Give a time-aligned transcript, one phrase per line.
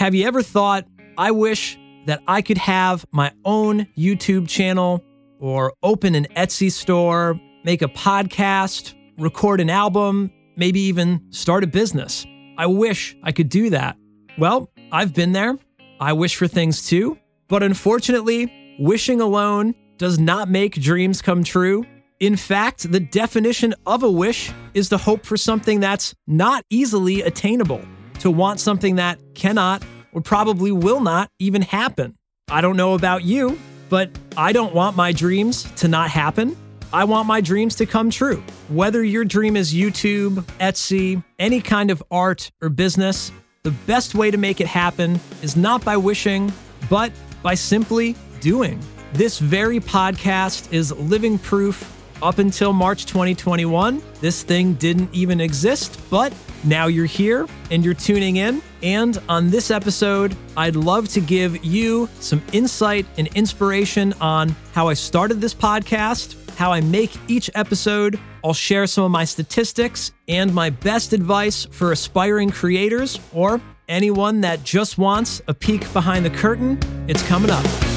[0.00, 0.86] have you ever thought,
[1.18, 5.04] I wish that I could have my own YouTube channel
[5.38, 11.66] or open an Etsy store, make a podcast, record an album, maybe even start a
[11.66, 12.26] business?
[12.56, 13.98] I wish I could do that.
[14.38, 15.58] Well, I've been there.
[16.00, 17.18] I wish for things too.
[17.48, 21.84] But unfortunately, wishing alone does not make dreams come true.
[22.20, 27.20] In fact, the definition of a wish is to hope for something that's not easily
[27.20, 27.82] attainable,
[28.20, 29.82] to want something that cannot
[30.12, 32.16] or probably will not even happen.
[32.50, 36.56] I don't know about you, but I don't want my dreams to not happen.
[36.92, 38.42] I want my dreams to come true.
[38.68, 43.30] Whether your dream is YouTube, Etsy, any kind of art or business,
[43.62, 46.52] the best way to make it happen is not by wishing,
[46.88, 48.80] but by simply doing.
[49.12, 54.02] This very podcast is living proof up until March 2021.
[54.20, 56.32] This thing didn't even exist, but
[56.64, 58.62] now you're here and you're tuning in.
[58.82, 64.88] And on this episode, I'd love to give you some insight and inspiration on how
[64.88, 68.18] I started this podcast, how I make each episode.
[68.44, 74.40] I'll share some of my statistics and my best advice for aspiring creators or anyone
[74.42, 76.78] that just wants a peek behind the curtain.
[77.08, 77.89] It's coming up.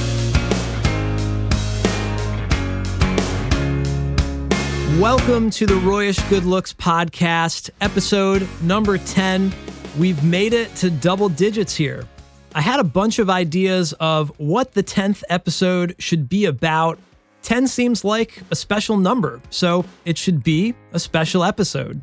[5.00, 9.52] Welcome to the Royish Good Looks podcast, episode number 10.
[9.98, 12.08] We've made it to double digits here.
[12.54, 17.00] I had a bunch of ideas of what the 10th episode should be about.
[17.42, 22.00] 10 seems like a special number, so it should be a special episode.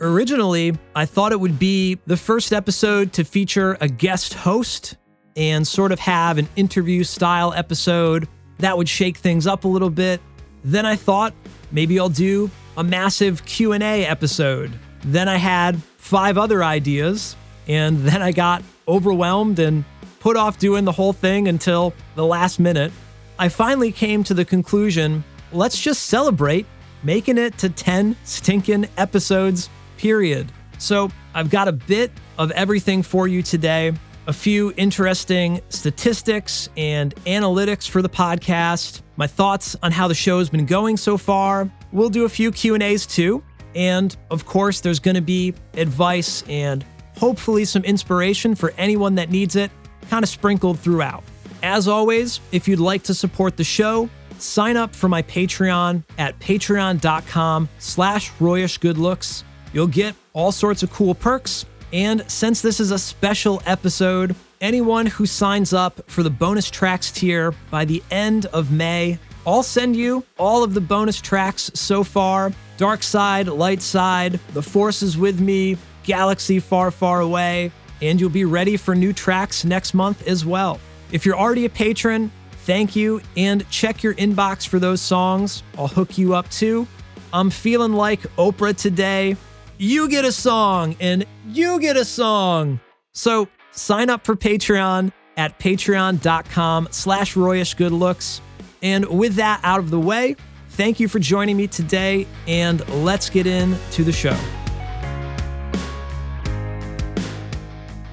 [0.00, 4.96] Originally, I thought it would be the first episode to feature a guest host
[5.34, 9.90] and sort of have an interview style episode that would shake things up a little
[9.90, 10.20] bit.
[10.62, 11.34] Then I thought
[11.72, 14.72] maybe I'll do a massive Q&A episode.
[15.04, 19.84] Then I had five other ideas and then I got overwhelmed and
[20.20, 22.92] put off doing the whole thing until the last minute.
[23.38, 26.66] I finally came to the conclusion, let's just celebrate
[27.02, 30.52] making it to 10 stinking episodes, period.
[30.78, 33.92] So, I've got a bit of everything for you today
[34.26, 40.48] a few interesting statistics and analytics for the podcast, my thoughts on how the show's
[40.48, 41.70] been going so far.
[41.92, 43.44] We'll do a few Q&As too,
[43.74, 46.86] and of course there's going to be advice and
[47.18, 49.70] hopefully some inspiration for anyone that needs it,
[50.08, 51.22] kind of sprinkled throughout.
[51.62, 54.08] As always, if you'd like to support the show,
[54.38, 59.42] sign up for my Patreon at patreon.com slash royishgoodlooks.
[59.74, 65.06] You'll get all sorts of cool perks, and since this is a special episode, anyone
[65.06, 69.96] who signs up for the bonus tracks tier by the end of May, I'll send
[69.96, 75.18] you all of the bonus tracks so far Dark Side, Light Side, The Force is
[75.18, 80.26] With Me, Galaxy Far, Far Away, and you'll be ready for new tracks next month
[80.26, 80.80] as well.
[81.12, 82.32] If you're already a patron,
[82.64, 85.62] thank you, and check your inbox for those songs.
[85.76, 86.86] I'll hook you up too.
[87.32, 89.36] I'm feeling like Oprah today
[89.80, 92.78] you get a song and you get a song.
[93.14, 98.42] So sign up for Patreon at patreon.com slash royish good looks.
[98.82, 100.36] And with that out of the way,
[100.70, 104.36] thank you for joining me today and let's get into the show.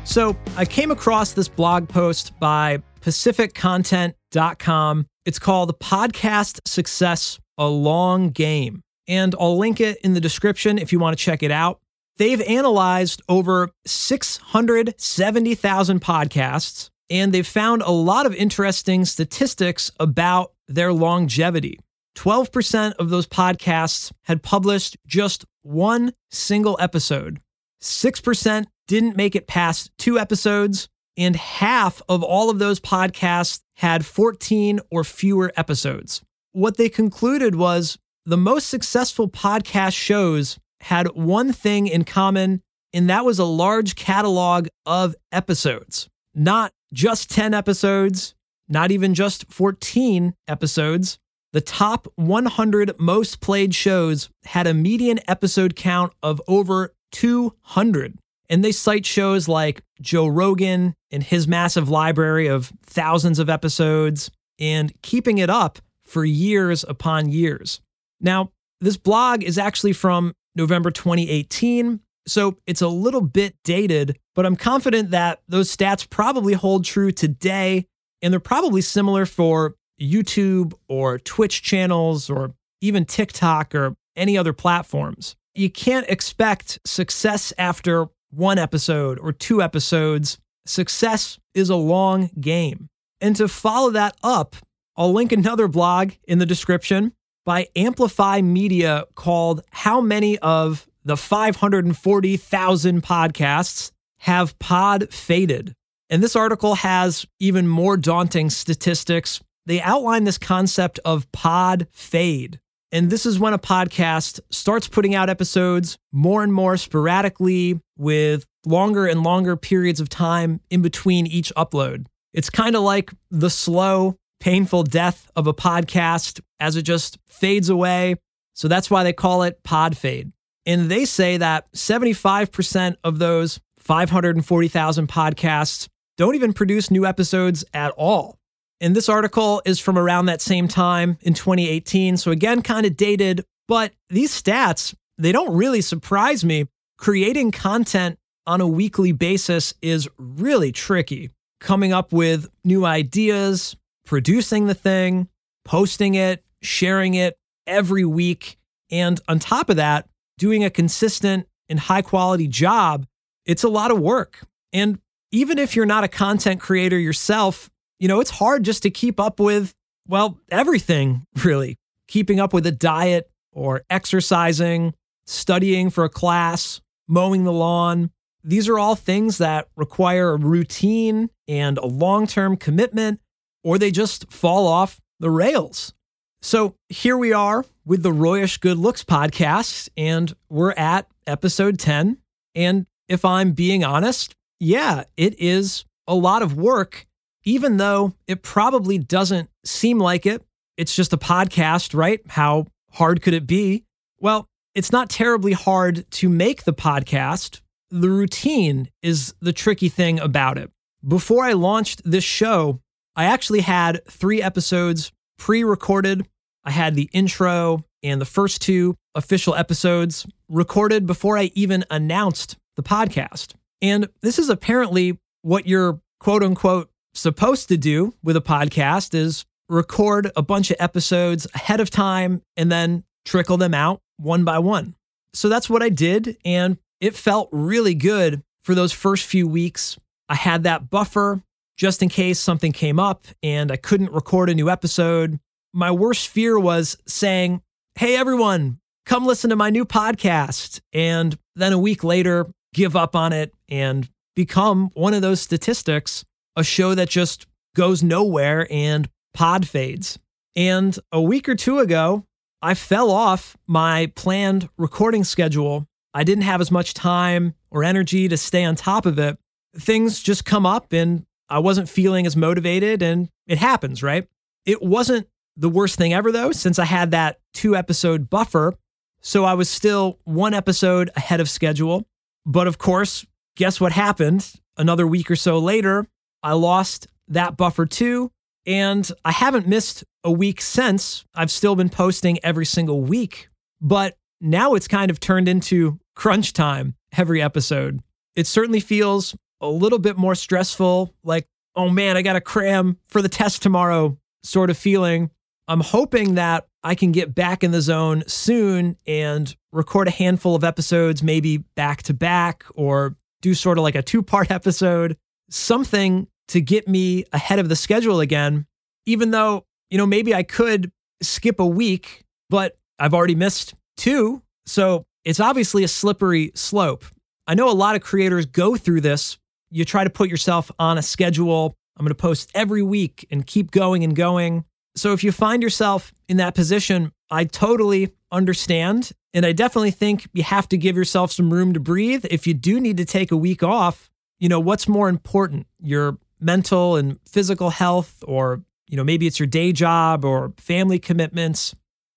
[0.06, 5.06] So I came across this blog post by pacificcontent.com.
[5.26, 10.92] It's called Podcast Success, a Long Game and I'll link it in the description if
[10.92, 11.80] you want to check it out.
[12.18, 20.92] They've analyzed over 670,000 podcasts, and they've found a lot of interesting statistics about their
[20.92, 21.80] longevity.
[22.16, 27.40] 12% of those podcasts had published just one single episode.
[27.82, 34.04] 6% didn't make it past two episodes, and half of all of those podcasts had
[34.06, 36.24] 14 or fewer episodes.
[36.54, 42.62] What they concluded was the most successful podcast shows had one thing in common,
[42.94, 46.10] and that was a large catalog of episodes.
[46.36, 48.36] Not just 10 episodes,
[48.68, 51.18] not even just 14 episodes.
[51.54, 58.20] The top 100 most played shows had a median episode count of over 200.
[58.50, 64.30] And they cite shows like Joe Rogan and his massive library of thousands of episodes
[64.60, 67.80] and keeping it up for years upon years.
[68.20, 74.46] Now, this blog is actually from November 2018, so it's a little bit dated, but
[74.46, 77.86] I'm confident that those stats probably hold true today,
[78.22, 84.54] and they're probably similar for YouTube or Twitch channels or even TikTok or any other
[84.54, 85.36] platforms.
[85.56, 92.90] You can't expect success after one episode or two episodes, success is a long game.
[93.22, 94.56] And to follow that up,
[94.96, 97.14] I'll link another blog in the description
[97.48, 105.74] by Amplifi Media called How Many of the 540,000 Podcasts Have Pod Faded?
[106.10, 109.40] And this article has even more daunting statistics.
[109.66, 112.60] They outline this concept of pod fade.
[112.92, 118.46] And this is when a podcast starts putting out episodes more and more sporadically with
[118.66, 122.08] longer and longer periods of time in between each upload.
[122.34, 127.70] It's kind of like the slow, painful death of a podcast as it just fades
[127.70, 128.16] away.
[128.54, 130.32] So that's why they call it pod fade.
[130.66, 135.88] And they say that 75% of those 540,000 podcasts
[136.18, 138.38] don't even produce new episodes at all.
[138.82, 142.18] And this article is from around that same time in 2018.
[142.18, 146.68] So, again, kind of dated, but these stats, they don't really surprise me.
[146.98, 151.30] Creating content on a weekly basis is really tricky.
[151.60, 153.76] Coming up with new ideas,
[154.08, 155.28] producing the thing,
[155.64, 157.38] posting it, sharing it
[157.68, 158.58] every week.
[158.90, 163.06] And on top of that, doing a consistent and high quality job,
[163.46, 164.40] it's a lot of work.
[164.74, 165.00] And
[165.32, 167.70] even if you're not a content creator yourself,
[168.00, 169.76] you know, it's hard just to keep up with,
[170.08, 171.78] well, everything really.
[172.08, 174.94] Keeping up with a diet or exercising,
[175.26, 178.12] studying for a class, mowing the lawn.
[178.44, 183.20] These are all things that require a routine and a long term commitment,
[183.64, 185.94] or they just fall off the rails.
[186.42, 192.18] So here we are with the Royish Good Looks podcast, and we're at episode 10.
[192.56, 197.06] And if I'm being honest, yeah, it is a lot of work,
[197.44, 200.44] even though it probably doesn't seem like it.
[200.78, 202.22] It's just a podcast, right?
[202.28, 203.84] How hard could it be?
[204.20, 207.62] Well, it's not terribly hard to make the podcast.
[207.90, 210.72] The routine is the tricky thing about it.
[211.08, 212.82] Before I launched this show,
[213.18, 216.28] I actually had three episodes pre recorded.
[216.64, 222.58] I had the intro and the first two official episodes recorded before I even announced
[222.76, 223.56] the podcast.
[223.82, 229.46] And this is apparently what you're quote unquote supposed to do with a podcast is
[229.68, 234.60] record a bunch of episodes ahead of time and then trickle them out one by
[234.60, 234.94] one.
[235.34, 239.98] So that's what I did and it felt really good for those first few weeks.
[240.30, 241.42] I had that buffer
[241.78, 245.40] just in case something came up and I couldn't record a new episode.
[245.74, 247.62] My worst fear was saying,
[247.96, 250.82] Hey, everyone, come listen to my new podcast.
[250.92, 256.26] And then a week later, give up on it and become one of those statistics,
[256.56, 260.20] a show that just goes nowhere and pod fades.
[260.56, 262.26] And a week or two ago,
[262.62, 265.88] I fell off my planned recording schedule.
[266.14, 269.38] I didn't have as much time or energy to stay on top of it.
[269.76, 274.28] Things just come up and I wasn't feeling as motivated, and it happens, right?
[274.66, 278.74] It wasn't the worst thing ever, though, since I had that two episode buffer.
[279.22, 282.06] So I was still one episode ahead of schedule.
[282.46, 284.54] But of course, guess what happened?
[284.78, 286.06] Another week or so later,
[286.44, 288.32] I lost that buffer too.
[288.66, 291.26] And I haven't missed a week since.
[291.34, 293.50] I've still been posting every single week.
[293.82, 298.02] But now it's kind of turned into crunch time every episode.
[298.36, 302.98] It certainly feels a little bit more stressful, like, oh man, I got to cram
[303.06, 305.30] for the test tomorrow sort of feeling.
[305.68, 310.56] I'm hoping that I can get back in the zone soon and record a handful
[310.56, 315.18] of episodes, maybe back to back, or do sort of like a two part episode,
[315.50, 318.66] something to get me ahead of the schedule again.
[319.06, 324.42] Even though, you know, maybe I could skip a week, but I've already missed two.
[324.66, 327.06] So it's obviously a slippery slope.
[327.48, 329.38] I know a lot of creators go through this.
[329.70, 331.76] You try to put yourself on a schedule.
[331.98, 334.66] I'm going to post every week and keep going and going.
[334.96, 339.12] So if you find yourself in that position, I totally understand.
[339.34, 342.26] And I definitely think you have to give yourself some room to breathe.
[342.30, 344.10] If you do need to take a week off,
[344.40, 345.68] you know, what's more important?
[345.80, 351.00] Your mental and physical health, or, you know, maybe it's your day job or family
[351.00, 351.76] commitments.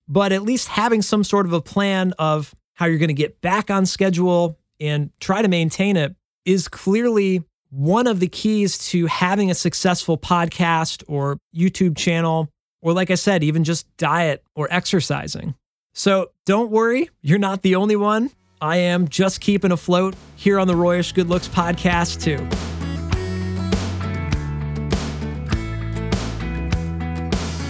[0.08, 3.40] But at least having some sort of a plan of how you're going to get
[3.40, 6.16] back on schedule and try to maintain it
[6.50, 12.48] is clearly one of the keys to having a successful podcast or YouTube channel
[12.82, 15.54] or, like I said, even just diet or exercising.
[15.94, 18.30] So don't worry, you're not the only one.
[18.60, 22.38] I am just keeping afloat here on the Royish Good Looks podcast, too.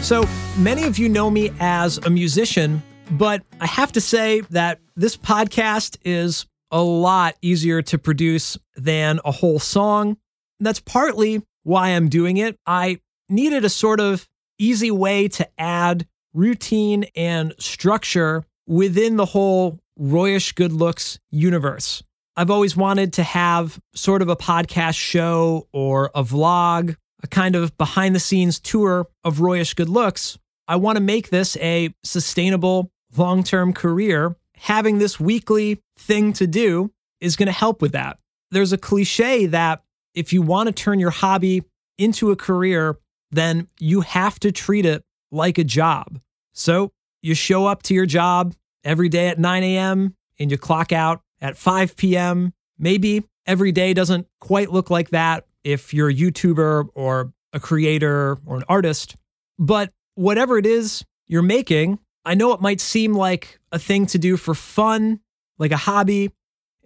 [0.02, 0.24] So
[0.56, 5.16] many of you know me as a musician, but I have to say that this
[5.16, 10.16] podcast is a lot easier to produce than a whole song.
[10.62, 12.58] that's partly why I'm doing it.
[12.66, 19.80] I needed a sort of easy way to add routine and structure within the whole
[19.98, 22.02] Royish Good Looks universe.
[22.36, 27.56] I've always wanted to have sort of a podcast show or a vlog, a kind
[27.56, 30.38] of behind the scenes tour of Royish Good Looks.
[30.68, 34.36] I want to make this a sustainable long term career.
[34.60, 38.18] Having this weekly thing to do is going to help with that.
[38.50, 39.82] There's a cliche that
[40.14, 41.62] if you want to turn your hobby
[41.98, 42.98] into a career,
[43.30, 46.20] then you have to treat it like a job.
[46.52, 50.14] So you show up to your job every day at 9 a.m.
[50.38, 52.52] and you clock out at 5 p.m.
[52.78, 58.38] Maybe every day doesn't quite look like that if you're a YouTuber or a creator
[58.46, 59.16] or an artist.
[59.58, 64.18] But whatever it is you're making, I know it might seem like a thing to
[64.18, 65.20] do for fun,
[65.58, 66.32] like a hobby,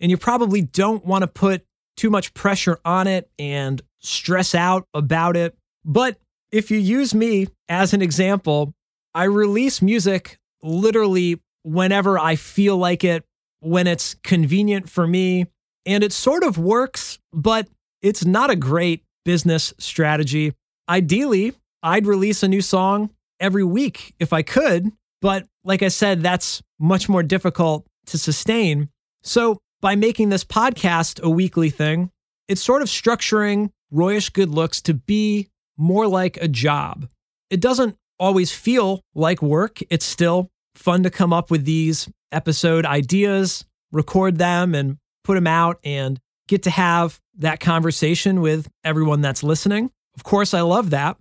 [0.00, 1.64] and you probably don't want to put
[1.97, 5.57] too much pressure on it and stress out about it.
[5.85, 6.19] But
[6.50, 8.75] if you use me as an example,
[9.14, 13.25] I release music literally whenever I feel like it,
[13.61, 15.47] when it's convenient for me.
[15.87, 17.69] And it sort of works, but
[18.03, 20.55] it's not a great business strategy.
[20.88, 23.11] Ideally, I'd release a new song
[23.41, 24.93] every week if I could.
[25.25, 28.90] But like I said, that's much more difficult to sustain.
[29.23, 32.11] So by making this podcast a weekly thing,
[32.47, 37.09] it's sort of structuring Royish Good Looks to be more like a job.
[37.49, 39.81] It doesn't always feel like work.
[39.88, 45.47] It's still fun to come up with these episode ideas, record them, and put them
[45.47, 49.90] out and get to have that conversation with everyone that's listening.
[50.16, 51.16] Of course, I love that.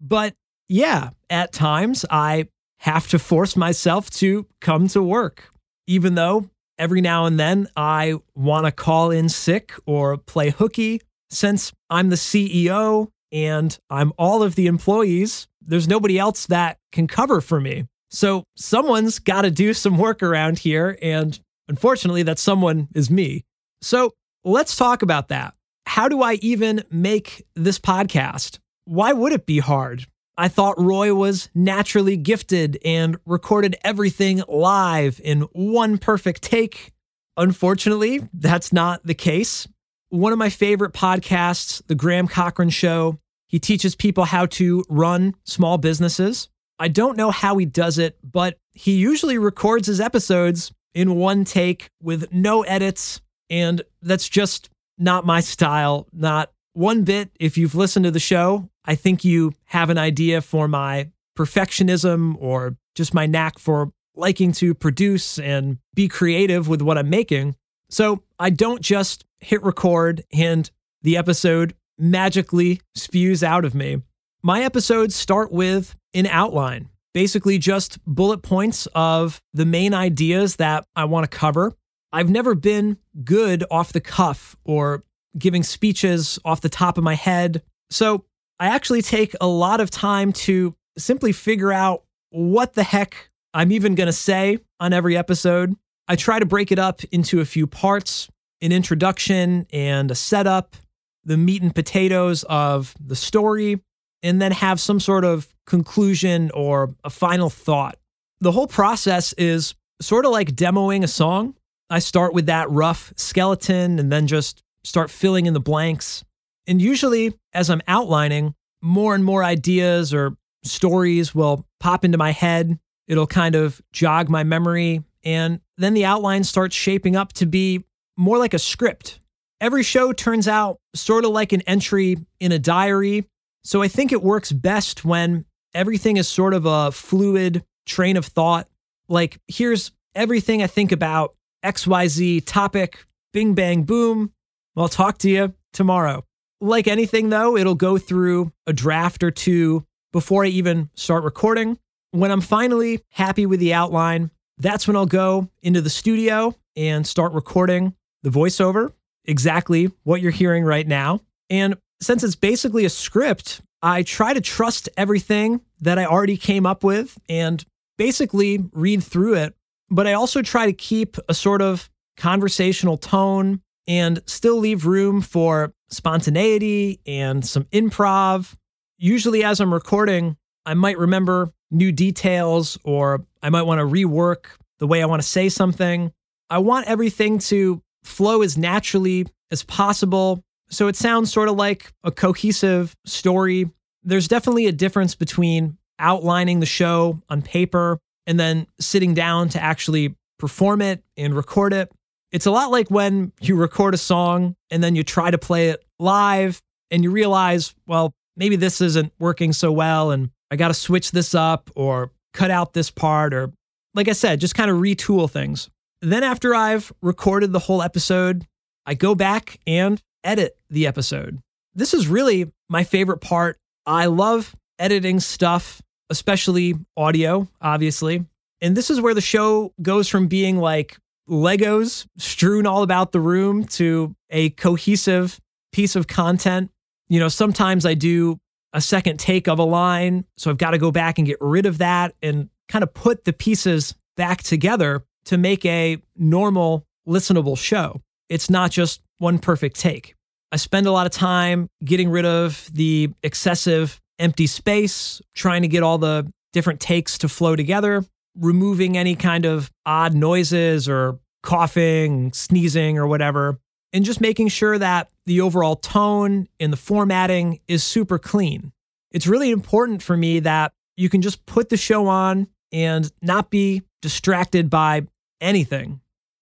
[0.00, 0.32] But
[0.70, 2.48] yeah, at times I
[2.82, 5.52] have to force myself to come to work,
[5.86, 11.00] even though every now and then I want to call in sick or play hooky.
[11.30, 17.06] Since I'm the CEO and I'm all of the employees, there's nobody else that can
[17.06, 17.86] cover for me.
[18.10, 20.98] So someone's got to do some work around here.
[21.00, 23.44] And unfortunately, that someone is me.
[23.80, 24.12] So
[24.44, 25.54] let's talk about that.
[25.86, 28.58] How do I even make this podcast?
[28.86, 30.06] Why would it be hard?
[30.36, 36.92] I thought Roy was naturally gifted and recorded everything live in one perfect take.
[37.36, 39.68] Unfortunately, that's not the case.
[40.08, 45.34] One of my favorite podcasts, The Graham Cochrane Show, he teaches people how to run
[45.44, 46.48] small businesses.
[46.78, 51.44] I don't know how he does it, but he usually records his episodes in one
[51.44, 53.20] take with no edits.
[53.50, 57.30] And that's just not my style, not one bit.
[57.38, 62.36] If you've listened to the show, I think you have an idea for my perfectionism
[62.38, 67.56] or just my knack for liking to produce and be creative with what I'm making.
[67.88, 70.70] So I don't just hit record and
[71.02, 74.02] the episode magically spews out of me.
[74.42, 80.84] My episodes start with an outline, basically just bullet points of the main ideas that
[80.96, 81.74] I want to cover.
[82.12, 85.04] I've never been good off the cuff or
[85.38, 87.62] giving speeches off the top of my head.
[87.90, 88.24] So
[88.58, 93.72] I actually take a lot of time to simply figure out what the heck I'm
[93.72, 95.74] even going to say on every episode.
[96.08, 98.28] I try to break it up into a few parts
[98.62, 100.76] an introduction and a setup,
[101.24, 103.80] the meat and potatoes of the story,
[104.22, 107.98] and then have some sort of conclusion or a final thought.
[108.40, 111.56] The whole process is sort of like demoing a song.
[111.90, 116.24] I start with that rough skeleton and then just start filling in the blanks.
[116.66, 122.30] And usually, as I'm outlining, more and more ideas or stories will pop into my
[122.32, 122.78] head.
[123.08, 125.02] It'll kind of jog my memory.
[125.24, 127.84] And then the outline starts shaping up to be
[128.16, 129.20] more like a script.
[129.60, 133.26] Every show turns out sort of like an entry in a diary.
[133.64, 138.26] So I think it works best when everything is sort of a fluid train of
[138.26, 138.68] thought.
[139.08, 141.34] Like, here's everything I think about
[141.64, 144.32] XYZ topic, bing, bang, boom.
[144.76, 146.24] I'll talk to you tomorrow.
[146.60, 151.78] Like anything, though, it'll go through a draft or two before I even start recording.
[152.12, 157.06] When I'm finally happy with the outline, that's when I'll go into the studio and
[157.06, 158.92] start recording the voiceover,
[159.24, 161.20] exactly what you're hearing right now.
[161.50, 166.66] And since it's basically a script, I try to trust everything that I already came
[166.66, 167.64] up with and
[167.98, 169.54] basically read through it.
[169.90, 175.20] But I also try to keep a sort of conversational tone and still leave room
[175.20, 178.54] for spontaneity and some improv.
[178.98, 184.44] Usually, as I'm recording, I might remember new details or I might want to rework
[184.78, 186.12] the way I want to say something.
[186.50, 191.92] I want everything to flow as naturally as possible So it sounds sort of like
[192.02, 193.70] a cohesive story.
[194.02, 199.62] There's definitely a difference between outlining the show on paper and then sitting down to
[199.62, 201.92] actually perform it and record it.
[202.32, 205.68] It's a lot like when you record a song and then you try to play
[205.68, 210.68] it live and you realize, well, maybe this isn't working so well and I got
[210.68, 213.52] to switch this up or cut out this part or
[213.94, 215.68] like I said, just kind of retool things.
[216.00, 218.46] Then after I've recorded the whole episode,
[218.86, 221.40] I go back and edit the episode.
[221.74, 223.58] This is really my favorite part.
[223.86, 228.24] I love editing stuff, especially audio, obviously.
[228.60, 230.96] And this is where the show goes from being like
[231.32, 235.40] Legos strewn all about the room to a cohesive
[235.72, 236.70] piece of content.
[237.08, 238.38] You know, sometimes I do
[238.74, 240.24] a second take of a line.
[240.36, 243.24] So I've got to go back and get rid of that and kind of put
[243.24, 248.00] the pieces back together to make a normal, listenable show.
[248.28, 250.14] It's not just one perfect take.
[250.50, 255.68] I spend a lot of time getting rid of the excessive empty space, trying to
[255.68, 258.04] get all the different takes to flow together,
[258.38, 263.58] removing any kind of odd noises or coughing, sneezing, or whatever,
[263.92, 268.72] and just making sure that the overall tone and the formatting is super clean.
[269.10, 273.50] It's really important for me that you can just put the show on and not
[273.50, 275.02] be distracted by
[275.40, 276.00] anything.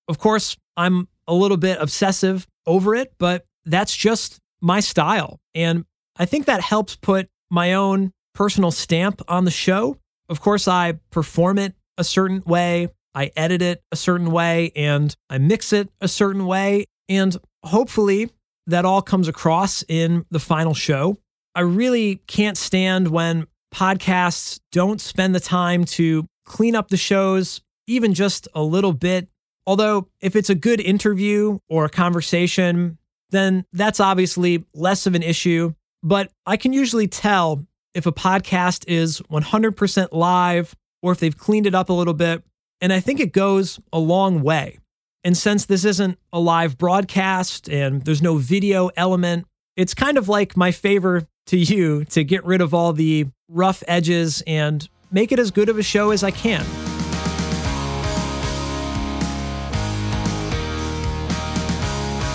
[0.09, 5.41] Of course, I'm a little bit obsessive over it, but that's just my style.
[5.55, 5.85] And
[6.17, 9.99] I think that helps put my own personal stamp on the show.
[10.29, 15.15] Of course, I perform it a certain way, I edit it a certain way, and
[15.29, 16.87] I mix it a certain way.
[17.09, 18.31] And hopefully,
[18.67, 21.19] that all comes across in the final show.
[21.55, 27.61] I really can't stand when podcasts don't spend the time to clean up the shows,
[27.87, 29.29] even just a little bit.
[29.67, 32.99] Although, if it's a good interview or a conversation,
[33.31, 35.75] then that's obviously less of an issue.
[36.03, 41.67] But I can usually tell if a podcast is 100% live or if they've cleaned
[41.67, 42.43] it up a little bit.
[42.83, 44.79] And I think it goes a long way.
[45.23, 50.29] And since this isn't a live broadcast and there's no video element, it's kind of
[50.29, 55.31] like my favor to you to get rid of all the rough edges and make
[55.31, 56.65] it as good of a show as I can.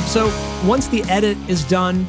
[0.07, 0.27] So
[0.67, 2.05] once the edit is done,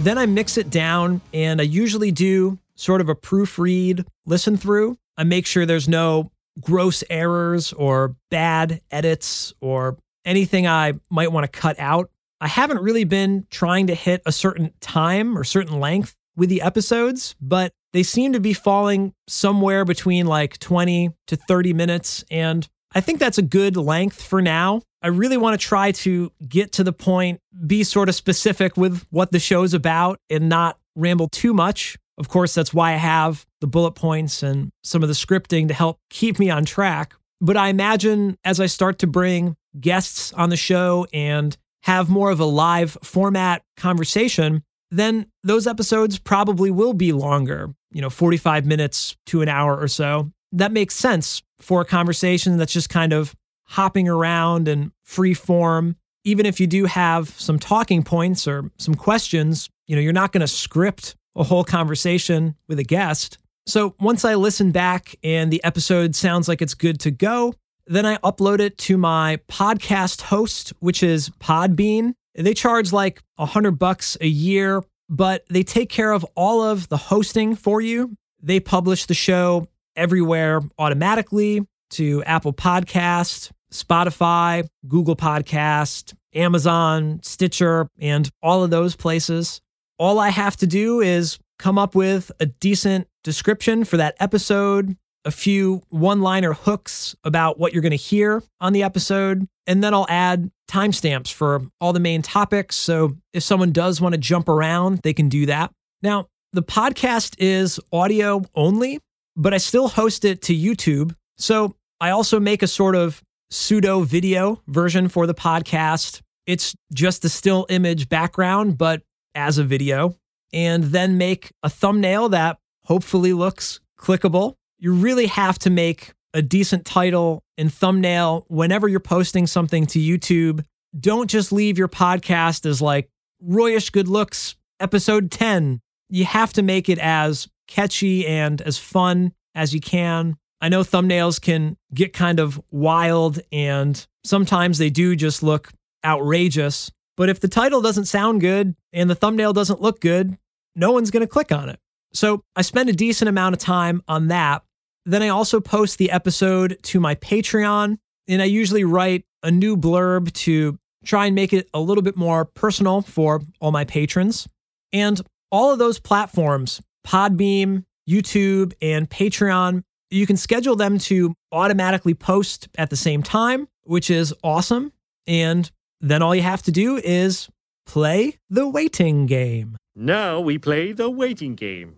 [0.00, 4.98] then I mix it down and I usually do sort of a proofread listen through.
[5.16, 6.30] I make sure there's no
[6.60, 12.10] gross errors or bad edits or anything I might want to cut out.
[12.40, 16.62] I haven't really been trying to hit a certain time or certain length with the
[16.62, 22.24] episodes, but they seem to be falling somewhere between like 20 to 30 minutes.
[22.30, 24.82] And I think that's a good length for now.
[25.02, 29.06] I really want to try to get to the point, be sort of specific with
[29.10, 31.96] what the show's about and not ramble too much.
[32.20, 35.74] Of course, that's why I have the bullet points and some of the scripting to
[35.74, 37.14] help keep me on track.
[37.40, 42.30] But I imagine as I start to bring guests on the show and have more
[42.30, 48.66] of a live format conversation, then those episodes probably will be longer, you know, 45
[48.66, 50.30] minutes to an hour or so.
[50.52, 55.96] That makes sense for a conversation that's just kind of hopping around and free form.
[56.24, 60.32] Even if you do have some talking points or some questions, you know, you're not
[60.32, 63.38] going to script a whole conversation with a guest.
[63.66, 67.54] So once I listen back and the episode sounds like it's good to go,
[67.86, 72.14] then I upload it to my podcast host, which is Podbean.
[72.34, 76.88] They charge like a hundred bucks a year, but they take care of all of
[76.88, 78.16] the hosting for you.
[78.42, 88.30] They publish the show everywhere automatically to Apple Podcast, Spotify, Google Podcast, Amazon, Stitcher, and
[88.42, 89.60] all of those places.
[90.00, 94.96] All I have to do is come up with a decent description for that episode,
[95.26, 99.84] a few one liner hooks about what you're going to hear on the episode, and
[99.84, 102.76] then I'll add timestamps for all the main topics.
[102.76, 105.70] So if someone does want to jump around, they can do that.
[106.00, 109.00] Now, the podcast is audio only,
[109.36, 111.14] but I still host it to YouTube.
[111.36, 116.22] So I also make a sort of pseudo video version for the podcast.
[116.46, 119.02] It's just a still image background, but
[119.34, 120.14] as a video,
[120.52, 124.54] and then make a thumbnail that hopefully looks clickable.
[124.78, 129.98] You really have to make a decent title and thumbnail whenever you're posting something to
[129.98, 130.64] YouTube.
[130.98, 133.08] Don't just leave your podcast as like
[133.46, 135.80] Royish Good Looks episode 10.
[136.08, 140.36] You have to make it as catchy and as fun as you can.
[140.60, 145.70] I know thumbnails can get kind of wild and sometimes they do just look
[146.04, 146.90] outrageous,
[147.20, 150.38] But if the title doesn't sound good and the thumbnail doesn't look good,
[150.74, 151.78] no one's going to click on it.
[152.14, 154.62] So I spend a decent amount of time on that.
[155.04, 159.76] Then I also post the episode to my Patreon, and I usually write a new
[159.76, 164.48] blurb to try and make it a little bit more personal for all my patrons.
[164.90, 165.20] And
[165.52, 172.68] all of those platforms, Podbean, YouTube, and Patreon, you can schedule them to automatically post
[172.78, 174.94] at the same time, which is awesome.
[175.26, 177.48] And then all you have to do is
[177.86, 179.76] play the waiting game.
[179.94, 181.96] Now we play the waiting game.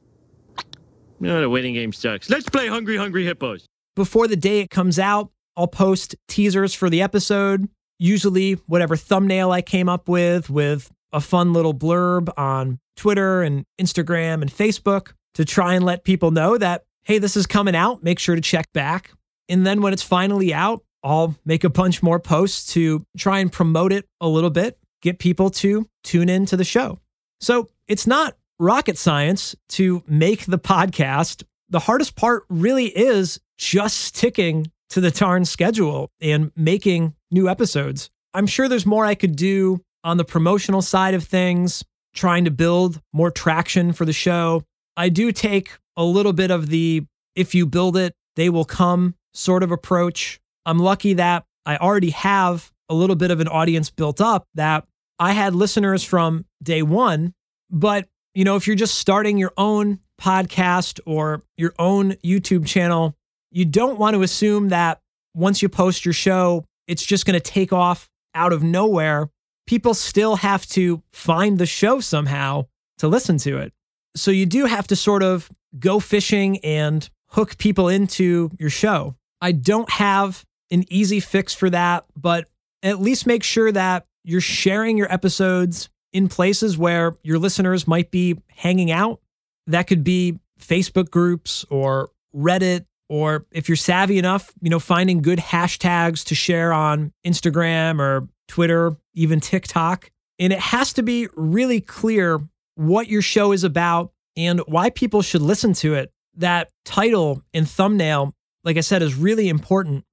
[1.20, 2.28] No, the waiting game sucks.
[2.28, 3.66] Let's play Hungry Hungry Hippos.
[3.94, 9.52] Before the day it comes out, I'll post teasers for the episode, usually whatever thumbnail
[9.52, 15.12] I came up with, with a fun little blurb on Twitter and Instagram and Facebook
[15.34, 18.02] to try and let people know that, hey, this is coming out.
[18.02, 19.12] Make sure to check back.
[19.48, 23.52] And then when it's finally out, I'll make a bunch more posts to try and
[23.52, 26.98] promote it a little bit, get people to tune in to the show.
[27.40, 31.42] So it's not rocket science to make the podcast.
[31.68, 38.10] The hardest part really is just sticking to the darn schedule and making new episodes.
[38.34, 41.84] I'm sure there's more I could do on the promotional side of things,
[42.14, 44.62] trying to build more traction for the show.
[44.96, 49.14] I do take a little bit of the if you build it, they will come
[49.32, 50.40] sort of approach.
[50.66, 54.84] I'm lucky that I already have a little bit of an audience built up that
[55.18, 57.34] I had listeners from day one.
[57.70, 63.16] But, you know, if you're just starting your own podcast or your own YouTube channel,
[63.50, 65.00] you don't want to assume that
[65.34, 69.30] once you post your show, it's just going to take off out of nowhere.
[69.66, 72.66] People still have to find the show somehow
[72.98, 73.72] to listen to it.
[74.16, 79.16] So you do have to sort of go fishing and hook people into your show.
[79.40, 82.48] I don't have an easy fix for that, but
[82.82, 88.10] at least make sure that you're sharing your episodes in places where your listeners might
[88.10, 89.20] be hanging out.
[89.66, 95.20] That could be Facebook groups or Reddit or if you're savvy enough, you know, finding
[95.20, 100.10] good hashtags to share on Instagram or Twitter, even TikTok.
[100.38, 102.40] And it has to be really clear
[102.74, 106.10] what your show is about and why people should listen to it.
[106.36, 108.32] That title and thumbnail,
[108.64, 110.04] like I said, is really important.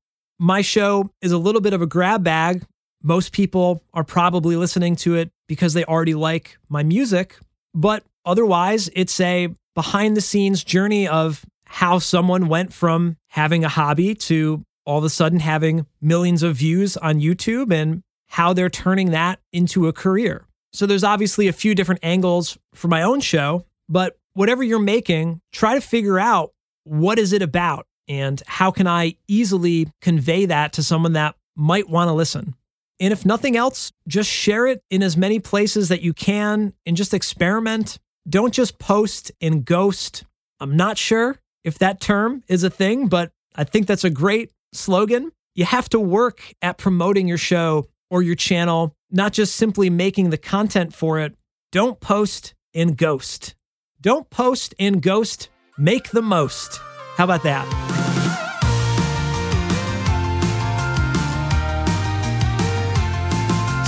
[0.42, 2.64] My show is a little bit of a grab bag.
[3.04, 7.38] Most people are probably listening to it because they already like my music,
[7.74, 13.70] but otherwise, it's a behind the scenes journey of how someone went from having a
[13.70, 18.70] hobby to all of a sudden having millions of views on YouTube and how they're
[18.70, 20.46] turning that into a career.
[20.72, 25.42] So there's obviously a few different angles for my own show, but whatever you're making,
[25.52, 26.54] try to figure out
[26.86, 31.90] what is it about and how can I easily convey that to someone that might
[31.90, 32.56] want to listen.
[33.00, 36.98] And if nothing else, just share it in as many places that you can and
[36.98, 38.00] just experiment.
[38.28, 40.26] Don't just post and ghost.
[40.60, 44.52] I'm not sure if that term is a thing, but I think that's a great
[44.74, 45.32] slogan.
[45.56, 50.30] You have to work at promoting your show or your channel, not just simply making
[50.30, 51.36] the content for it.
[51.72, 53.56] Don't post and ghost.
[54.02, 56.80] Don't post and ghost, make the most.
[57.18, 57.89] How about that?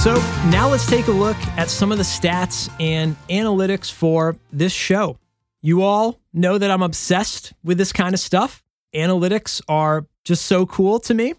[0.01, 0.15] So,
[0.49, 5.19] now let's take a look at some of the stats and analytics for this show.
[5.61, 8.63] You all know that I'm obsessed with this kind of stuff.
[8.95, 11.35] Analytics are just so cool to me.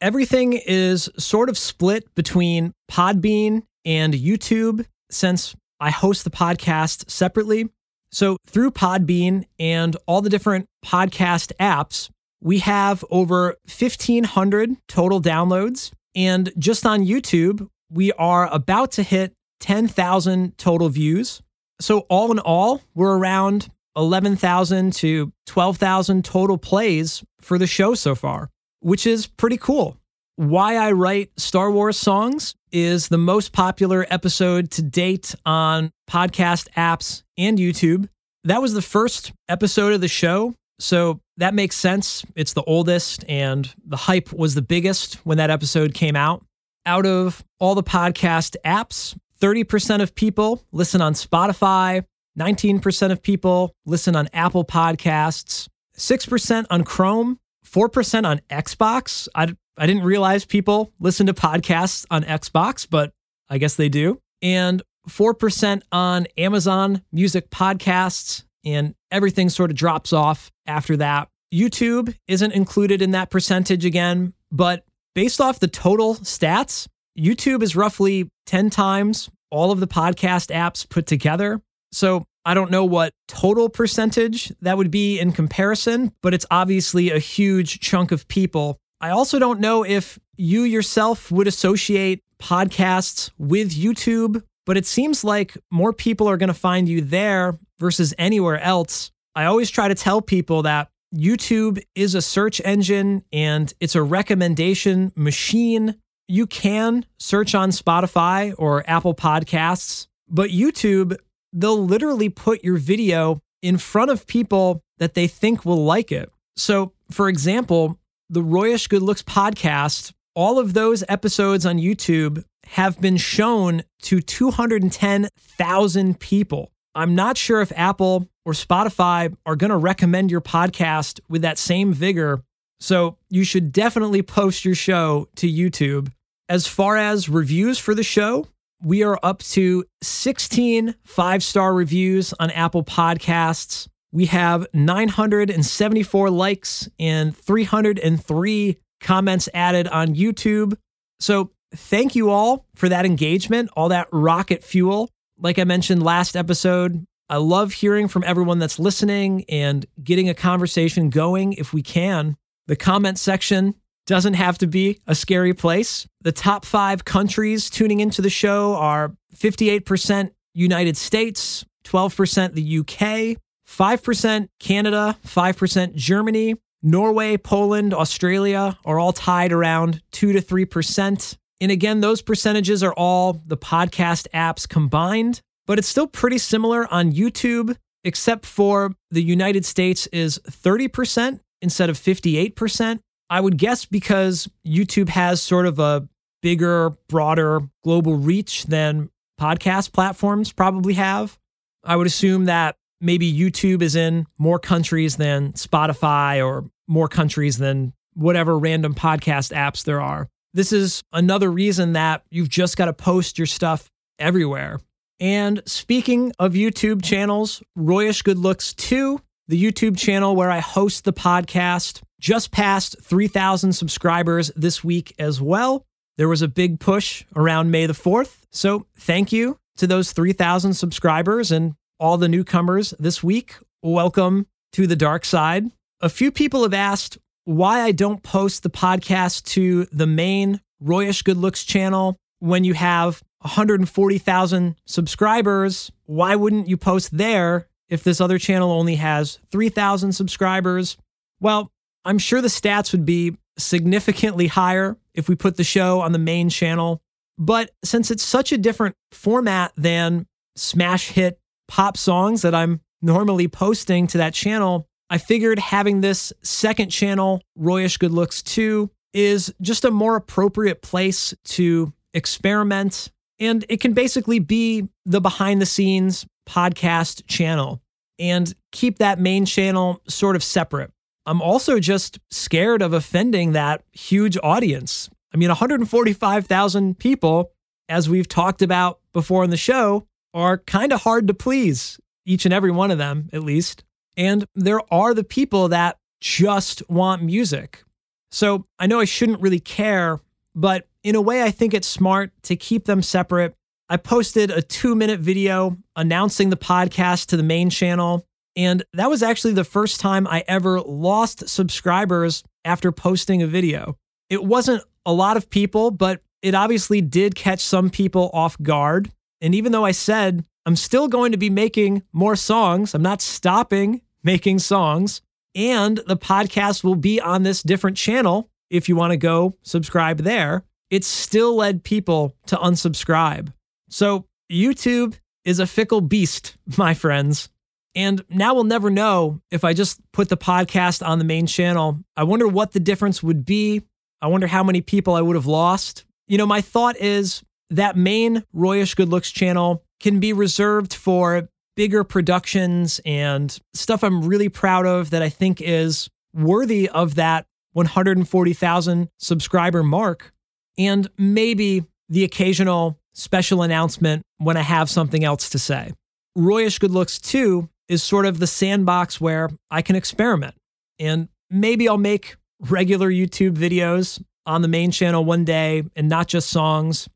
[0.00, 7.68] Everything is sort of split between Podbean and YouTube since I host the podcast separately.
[8.10, 15.92] So, through Podbean and all the different podcast apps, we have over 1,500 total downloads.
[16.16, 21.42] And just on YouTube, we are about to hit 10,000 total views.
[21.80, 28.14] So, all in all, we're around 11,000 to 12,000 total plays for the show so
[28.14, 28.50] far,
[28.80, 29.96] which is pretty cool.
[30.36, 36.68] Why I Write Star Wars Songs is the most popular episode to date on podcast
[36.76, 38.08] apps and YouTube.
[38.44, 40.54] That was the first episode of the show.
[40.78, 42.24] So that makes sense.
[42.34, 46.42] It's the oldest, and the hype was the biggest when that episode came out.
[46.90, 52.04] Out of all the podcast apps, 30% of people listen on Spotify,
[52.36, 59.28] 19% of people listen on Apple Podcasts, 6% on Chrome, 4% on Xbox.
[59.36, 63.12] I, I didn't realize people listen to podcasts on Xbox, but
[63.48, 64.20] I guess they do.
[64.42, 71.28] And 4% on Amazon Music Podcasts, and everything sort of drops off after that.
[71.54, 76.86] YouTube isn't included in that percentage again, but based off the total stats,
[77.18, 81.60] YouTube is roughly 10 times all of the podcast apps put together.
[81.92, 87.10] So I don't know what total percentage that would be in comparison, but it's obviously
[87.10, 88.78] a huge chunk of people.
[89.00, 95.24] I also don't know if you yourself would associate podcasts with YouTube, but it seems
[95.24, 99.10] like more people are going to find you there versus anywhere else.
[99.34, 104.02] I always try to tell people that YouTube is a search engine and it's a
[104.02, 105.96] recommendation machine.
[106.28, 111.16] You can search on Spotify or Apple Podcasts, but YouTube,
[111.52, 116.30] they'll literally put your video in front of people that they think will like it.
[116.56, 123.00] So, for example, the Royish Good Looks podcast, all of those episodes on YouTube have
[123.00, 126.70] been shown to 210,000 people.
[126.94, 131.56] I'm not sure if Apple or Spotify are going to recommend your podcast with that
[131.56, 132.42] same vigor.
[132.80, 136.10] So you should definitely post your show to YouTube.
[136.48, 138.48] As far as reviews for the show,
[138.82, 143.86] we are up to 16 five star reviews on Apple Podcasts.
[144.10, 150.76] We have 974 likes and 303 comments added on YouTube.
[151.20, 155.08] So thank you all for that engagement, all that rocket fuel.
[155.38, 160.34] Like I mentioned last episode, I love hearing from everyone that's listening and getting a
[160.34, 162.36] conversation going if we can.
[162.66, 166.08] The comment section doesn't have to be a scary place.
[166.22, 173.40] The top five countries tuning into the show are 58% United States, 12% the UK,
[173.68, 181.36] 5% Canada, 5% Germany, Norway, Poland, Australia are all tied around 2 to 3%.
[181.60, 186.92] And again, those percentages are all the podcast apps combined, but it's still pretty similar
[186.92, 192.98] on YouTube, except for the United States is 30% instead of 58%.
[193.30, 196.08] I would guess because YouTube has sort of a
[196.42, 201.38] bigger, broader global reach than podcast platforms probably have.
[201.84, 207.58] I would assume that maybe YouTube is in more countries than Spotify or more countries
[207.58, 210.28] than whatever random podcast apps there are.
[210.52, 214.80] This is another reason that you've just got to post your stuff everywhere.
[215.20, 221.04] And speaking of YouTube channels, Royish Good Looks 2, the YouTube channel where I host
[221.04, 225.84] the podcast, just passed 3,000 subscribers this week as well.
[226.16, 228.38] There was a big push around May the 4th.
[228.50, 233.56] So thank you to those 3,000 subscribers and all the newcomers this week.
[233.82, 235.70] Welcome to the dark side.
[236.00, 241.24] A few people have asked why I don't post the podcast to the main Royish
[241.24, 245.90] Good Looks channel when you have 140,000 subscribers.
[246.06, 250.96] Why wouldn't you post there if this other channel only has 3,000 subscribers?
[251.40, 251.70] Well,
[252.04, 256.18] I'm sure the stats would be significantly higher if we put the show on the
[256.18, 257.02] main channel.
[257.38, 260.26] But since it's such a different format than
[260.56, 266.32] smash hit pop songs that I'm normally posting to that channel, I figured having this
[266.42, 273.10] second channel, Royish Good Looks 2, is just a more appropriate place to experiment.
[273.40, 277.80] And it can basically be the behind the scenes podcast channel
[278.18, 280.92] and keep that main channel sort of separate.
[281.26, 285.08] I'm also just scared of offending that huge audience.
[285.32, 287.52] I mean, 145,000 people,
[287.88, 292.44] as we've talked about before in the show, are kind of hard to please, each
[292.44, 293.84] and every one of them, at least.
[294.16, 297.84] And there are the people that just want music.
[298.30, 300.20] So I know I shouldn't really care,
[300.54, 303.54] but in a way, I think it's smart to keep them separate.
[303.88, 308.24] I posted a two minute video announcing the podcast to the main channel.
[308.56, 313.96] And that was actually the first time I ever lost subscribers after posting a video.
[314.28, 319.10] It wasn't a lot of people, but it obviously did catch some people off guard.
[319.40, 323.22] And even though I said I'm still going to be making more songs, I'm not
[323.22, 325.22] stopping making songs.
[325.54, 330.18] And the podcast will be on this different channel if you want to go subscribe
[330.18, 330.64] there.
[330.90, 333.52] It still led people to unsubscribe.
[333.88, 337.48] So YouTube is a fickle beast, my friends.
[337.94, 341.98] And now we'll never know if I just put the podcast on the main channel.
[342.16, 343.82] I wonder what the difference would be.
[344.22, 346.04] I wonder how many people I would have lost.
[346.28, 351.48] You know, my thought is that main Royish Good Looks channel can be reserved for
[351.76, 357.46] bigger productions and stuff I'm really proud of that I think is worthy of that
[357.72, 360.32] 140,000 subscriber mark.
[360.78, 365.92] And maybe the occasional special announcement when I have something else to say.
[366.36, 370.54] Royish Good Looks 2 is sort of the sandbox where I can experiment.
[370.98, 376.28] And maybe I'll make regular YouTube videos on the main channel one day and not
[376.28, 377.08] just songs.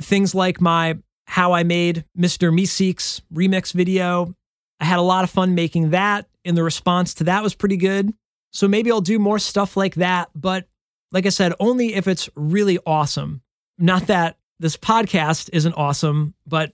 [0.00, 2.52] Things like my How I Made Mr.
[2.52, 4.34] Meeseeks remix video.
[4.80, 7.76] I had a lot of fun making that, and the response to that was pretty
[7.76, 8.12] good.
[8.52, 10.30] So maybe I'll do more stuff like that.
[10.34, 10.66] But
[11.12, 13.42] like I said, only if it's really awesome.
[13.78, 16.72] Not that this podcast isn't awesome, but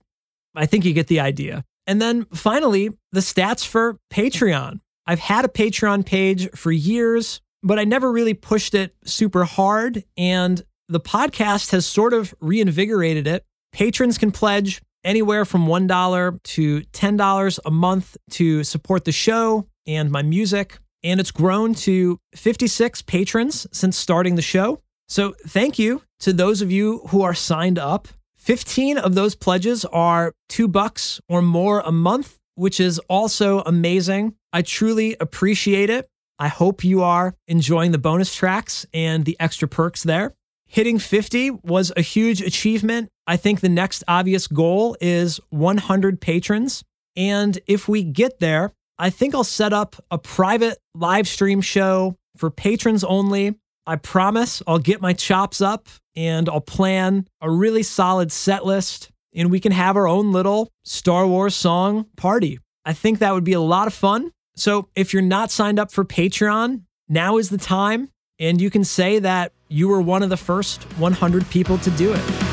[0.54, 1.64] I think you get the idea.
[1.86, 4.80] And then finally, the stats for Patreon.
[5.06, 10.04] I've had a Patreon page for years, but I never really pushed it super hard.
[10.16, 13.44] And the podcast has sort of reinvigorated it.
[13.72, 20.10] Patrons can pledge anywhere from $1 to $10 a month to support the show and
[20.10, 20.78] my music.
[21.04, 24.80] And it's grown to 56 patrons since starting the show.
[25.08, 28.08] So thank you to those of you who are signed up.
[28.36, 34.34] 15 of those pledges are two bucks or more a month, which is also amazing.
[34.52, 36.08] I truly appreciate it.
[36.38, 40.34] I hope you are enjoying the bonus tracks and the extra perks there.
[40.66, 43.08] Hitting 50 was a huge achievement.
[43.26, 46.84] I think the next obvious goal is 100 patrons.
[47.16, 52.16] And if we get there, I think I'll set up a private live stream show
[52.36, 53.54] for patrons only.
[53.86, 59.10] I promise I'll get my chops up and I'll plan a really solid set list
[59.34, 62.58] and we can have our own little Star Wars song party.
[62.84, 64.32] I think that would be a lot of fun.
[64.56, 68.10] So if you're not signed up for Patreon, now is the time.
[68.40, 72.12] And you can say that you were one of the first 100 people to do
[72.12, 72.47] it.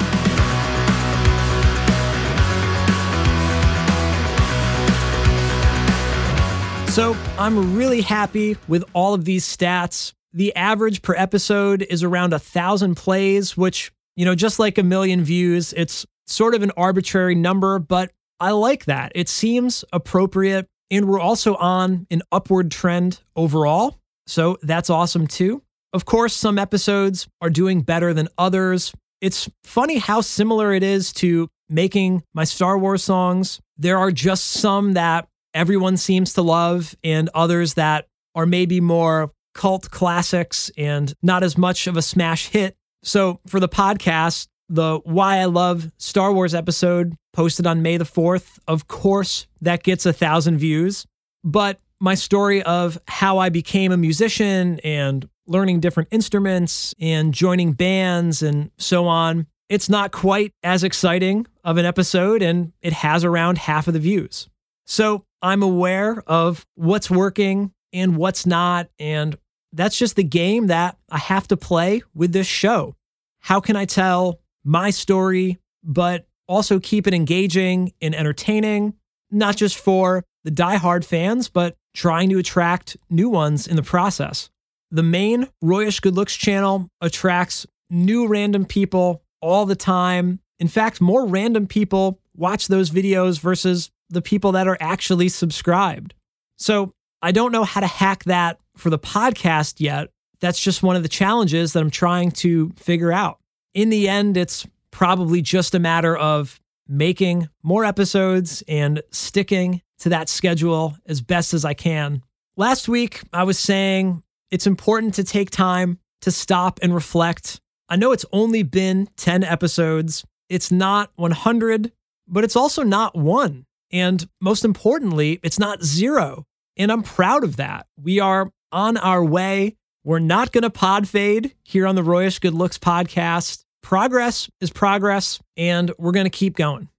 [6.95, 10.13] So I'm really happy with all of these stats.
[10.31, 14.84] The average per episode is around a thousand plays, which, you know, just like a
[14.84, 19.12] million views, it's sort of an arbitrary number, but I like that.
[19.13, 23.99] It seems appropriate and we're also on an upward trend overall.
[24.25, 25.63] So that's awesome too.
[25.91, 28.93] Of course, some episodes are doing better than others.
[29.19, 33.60] It's funny how similar it is to making my Star Wars songs.
[33.77, 39.31] There are just some that everyone seems to love, and others that are maybe more
[39.55, 42.75] cult classics and not as much of a smash hit.
[43.01, 48.03] So for the podcast, the Why I Love Star Wars episode posted on May the
[48.05, 48.59] 4th.
[48.67, 51.05] Of course, that gets a thousand views.
[51.43, 57.73] But my story of how I became a musician and learning different instruments and joining
[57.73, 63.23] bands and so on, it's not quite as exciting of an episode and it has
[63.23, 64.49] around half of the views.
[64.85, 68.89] So I'm aware of what's working and what's not.
[68.97, 69.38] And
[69.73, 72.95] that's just the game that I have to play with this show.
[73.41, 78.95] How can I tell my story, but also keep it engaging and entertaining,
[79.29, 84.49] not just for the die-hard fans, but trying to attract new ones in the process.
[84.89, 90.39] The main Royish Good Looks channel attracts new random people all the time.
[90.58, 96.13] In fact, more random people watch those videos versus the people that are actually subscribed.
[96.57, 100.09] So I don't know how to hack that for the podcast yet.
[100.41, 103.39] That's just one of the challenges that I'm trying to figure out
[103.75, 110.09] in the end, it's probably just a matter of making more episodes and sticking to
[110.09, 112.23] that schedule as best as I can.
[112.57, 117.59] Last week, I was saying it's important to take time to stop and reflect.
[117.89, 120.25] I know it's only been 10 episodes.
[120.47, 121.91] It's not 100,
[122.27, 123.65] but it's also not one.
[123.95, 126.43] And most importantly, it's not zero.
[126.75, 127.88] And I'm proud of that.
[127.95, 129.77] We are on our way.
[130.03, 134.69] We're not going to pod fade here on the Royish Good Looks podcast progress is
[134.69, 136.89] progress, and we're going to keep going.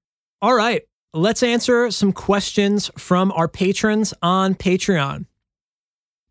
[0.41, 5.27] All right, let's answer some questions from our patrons on Patreon.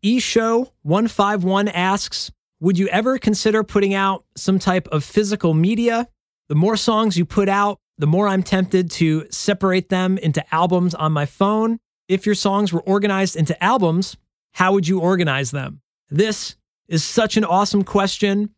[0.02, 6.08] eShow151 asks Would you ever consider putting out some type of physical media?
[6.48, 10.94] The more songs you put out, the more I'm tempted to separate them into albums
[10.94, 11.78] on my phone.
[12.08, 14.16] If your songs were organized into albums,
[14.52, 15.80] how would you organize them?
[16.10, 16.56] This
[16.88, 18.50] is such an awesome question.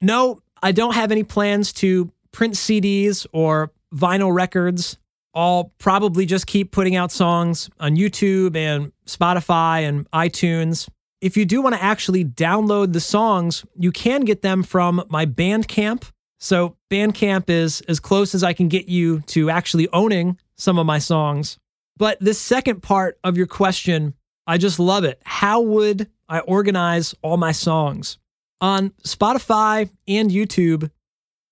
[0.00, 4.98] No, I don't have any plans to print CDs or vinyl records.
[5.34, 10.88] I'll probably just keep putting out songs on YouTube and Spotify and iTunes.
[11.20, 15.26] If you do want to actually download the songs, you can get them from my
[15.26, 16.10] Bandcamp.
[16.38, 20.86] So, Bandcamp is as close as I can get you to actually owning some of
[20.86, 21.58] my songs.
[21.96, 24.14] But this second part of your question,
[24.46, 25.20] I just love it.
[25.24, 28.18] How would I organize all my songs?
[28.60, 30.90] On Spotify and YouTube,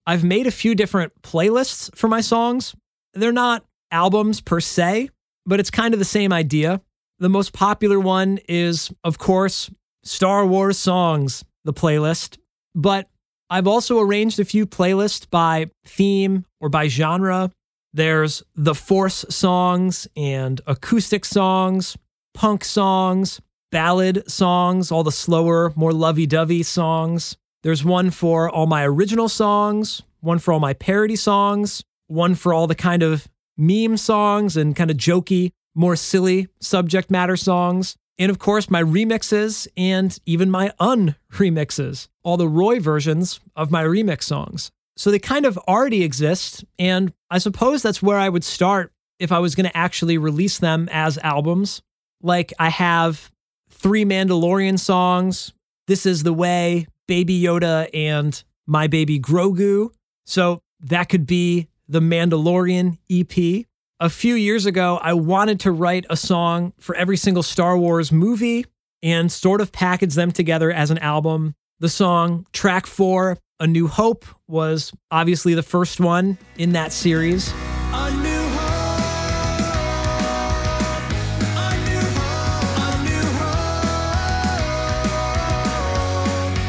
[0.06, 2.76] I've made a few different playlists for my songs.
[3.12, 5.10] They're not albums per se,
[5.44, 6.80] but it's kind of the same idea.
[7.18, 9.70] The most popular one is, of course,
[10.04, 12.38] Star Wars Songs, the playlist.
[12.74, 13.08] But
[13.48, 17.52] I've also arranged a few playlists by theme or by genre.
[17.92, 21.96] There's the force songs and acoustic songs,
[22.34, 23.40] punk songs,
[23.70, 27.36] ballad songs, all the slower, more lovey dovey songs.
[27.62, 32.52] There's one for all my original songs, one for all my parody songs, one for
[32.52, 37.96] all the kind of meme songs and kind of jokey, more silly subject matter songs.
[38.18, 43.84] And of course, my remixes and even my unremixes, all the Roy versions of my
[43.84, 44.70] remix songs.
[44.96, 46.64] So they kind of already exist.
[46.78, 50.58] And I suppose that's where I would start if I was going to actually release
[50.58, 51.82] them as albums.
[52.22, 53.30] Like I have
[53.70, 55.52] three Mandalorian songs
[55.86, 59.90] This Is the Way, Baby Yoda, and My Baby Grogu.
[60.24, 63.66] So that could be the Mandalorian EP.
[63.98, 68.12] A few years ago, I wanted to write a song for every single Star Wars
[68.12, 68.66] movie
[69.02, 71.54] and sort of package them together as an album.
[71.80, 77.46] The song track four, A New Hope, was obviously the first one in that series.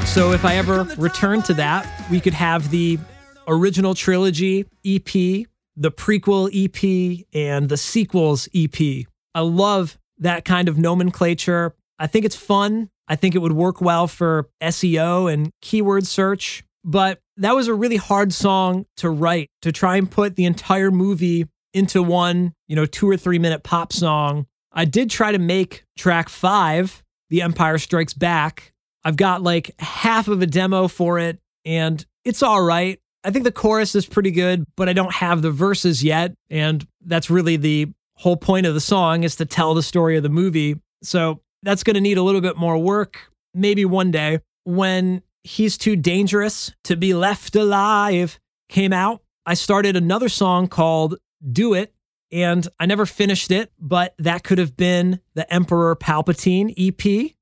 [0.07, 2.97] So if I ever return to that, we could have the
[3.49, 5.45] original trilogy EP,
[5.77, 9.05] the prequel EP, and the sequels EP.
[9.33, 11.75] I love that kind of nomenclature.
[11.99, 12.89] I think it's fun.
[13.07, 16.63] I think it would work well for SEO and keyword search.
[16.83, 20.91] But that was a really hard song to write to try and put the entire
[20.91, 24.47] movie into one, you know, two or three minute pop song.
[24.71, 28.73] I did try to make track five, The Empire Strikes Back,
[29.07, 32.99] I've got like half of a demo for it, and it's all right.
[33.23, 36.33] I think the chorus is pretty good, but I don't have the verses yet.
[36.49, 40.23] And that's really the whole point of the song is to tell the story of
[40.23, 40.79] the movie.
[41.03, 43.31] So that's going to need a little bit more work.
[43.53, 48.39] Maybe one day when He's Too Dangerous to Be Left Alive
[48.69, 51.15] came out, I started another song called
[51.51, 51.93] Do It.
[52.29, 57.37] And I never finished it, but that could have been the Emperor Palpatine EP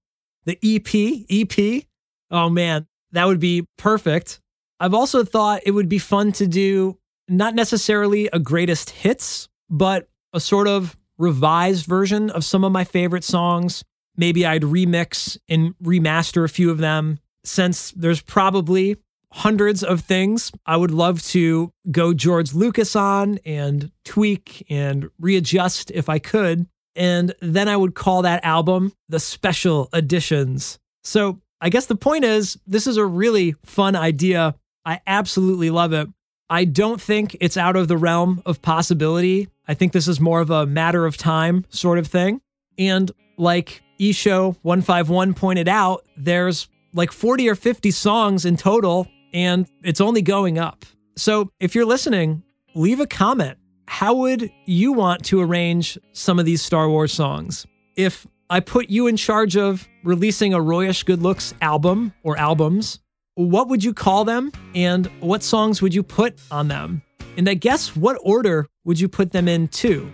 [0.46, 1.84] the EP, EP.
[2.32, 4.40] Oh man, that would be perfect.
[4.80, 6.98] I've also thought it would be fun to do
[7.28, 12.84] not necessarily a greatest hits, but a sort of revised version of some of my
[12.84, 13.84] favorite songs.
[14.18, 18.98] Maybe I'd remix and remaster a few of them since there's probably
[19.32, 25.92] hundreds of things I would love to go George Lucas on and tweak and readjust
[25.92, 26.68] if I could.
[26.96, 30.80] And then I would call that album the special editions.
[31.04, 34.56] So I guess the point is, this is a really fun idea.
[34.86, 36.08] I absolutely love it.
[36.50, 39.48] I don't think it's out of the realm of possibility.
[39.68, 42.42] I think this is more of a matter of time sort of thing.
[42.78, 49.68] And like eShow 151 pointed out, there's like 40 or 50 songs in total, and
[49.84, 50.86] it's only going up.
[51.18, 52.44] So if you're listening,
[52.76, 53.58] leave a comment
[53.88, 57.66] how would you want to arrange some of these Star Wars songs?
[57.96, 63.00] If I put you in charge of releasing a Royish Good Looks album or albums,
[63.36, 67.02] what would you call them and what songs would you put on them?
[67.38, 70.10] And I guess what order would you put them in too?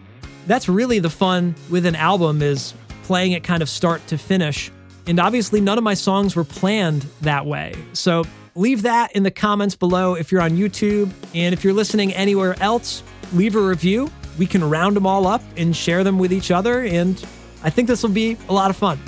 [0.47, 4.71] That's really the fun with an album is playing it kind of start to finish.
[5.05, 7.75] And obviously none of my songs were planned that way.
[7.93, 8.23] So
[8.55, 12.55] leave that in the comments below if you're on YouTube and if you're listening anywhere
[12.59, 13.03] else,
[13.33, 14.09] leave a review.
[14.39, 16.81] We can round them all up and share them with each other.
[16.85, 17.23] And
[17.63, 18.99] I think this will be a lot of fun.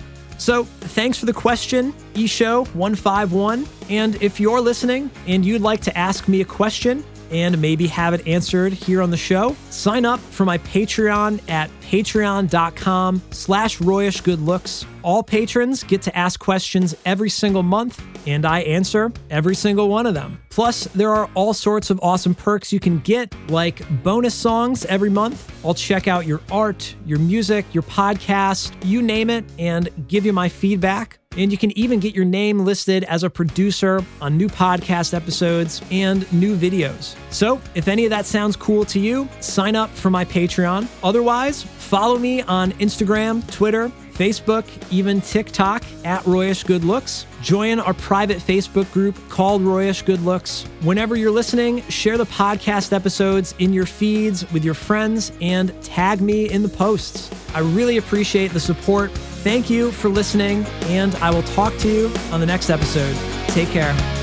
[0.43, 3.65] So, thanks for the question, eShow151.
[3.89, 8.13] And if you're listening and you'd like to ask me a question and maybe have
[8.13, 14.86] it answered here on the show, sign up for my Patreon at patreon.com slash royishgoodlooks.
[15.01, 20.05] All patrons get to ask questions every single month and I answer every single one
[20.05, 20.41] of them.
[20.49, 25.09] Plus, there are all sorts of awesome perks you can get, like bonus songs every
[25.09, 25.51] month.
[25.65, 30.34] I'll check out your art, your music, your podcast, you name it, and give you
[30.34, 31.19] my feedback.
[31.38, 35.81] And you can even get your name listed as a producer on new podcast episodes
[35.91, 37.15] and new videos.
[37.31, 40.88] So, if any of that sounds cool to you, sign up for my Patreon.
[41.03, 47.26] Otherwise, follow me on Instagram, Twitter, Facebook, even TikTok at Royish Good Looks.
[47.41, 50.64] Join our private Facebook group called Royish Good Looks.
[50.82, 56.22] Whenever you're listening, share the podcast episodes in your feeds with your friends and tag
[56.22, 57.30] me in the posts.
[57.53, 59.11] I really appreciate the support.
[59.11, 63.16] Thank you for listening, and I will talk to you on the next episode.
[63.49, 64.22] Take care.